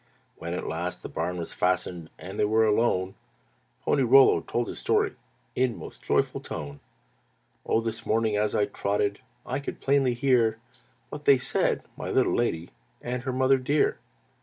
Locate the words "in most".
5.53-6.01